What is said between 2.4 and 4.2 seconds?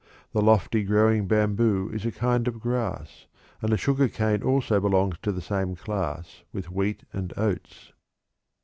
of grass, and the sugar